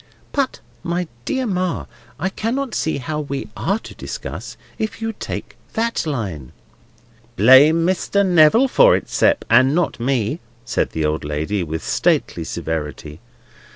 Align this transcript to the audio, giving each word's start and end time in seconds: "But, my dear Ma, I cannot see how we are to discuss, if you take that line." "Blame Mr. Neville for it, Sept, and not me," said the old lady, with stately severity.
"But, 0.31 0.61
my 0.81 1.07
dear 1.25 1.45
Ma, 1.45 1.85
I 2.19 2.29
cannot 2.29 2.73
see 2.73 2.97
how 2.97 3.19
we 3.19 3.49
are 3.55 3.77
to 3.77 3.93
discuss, 3.93 4.57
if 4.79 4.99
you 4.99 5.13
take 5.13 5.57
that 5.73 6.07
line." 6.07 6.53
"Blame 7.35 7.85
Mr. 7.85 8.25
Neville 8.25 8.67
for 8.67 8.95
it, 8.95 9.05
Sept, 9.09 9.45
and 9.47 9.75
not 9.75 9.99
me," 9.99 10.39
said 10.65 10.93
the 10.93 11.05
old 11.05 11.23
lady, 11.23 11.61
with 11.61 11.83
stately 11.83 12.43
severity. 12.43 13.19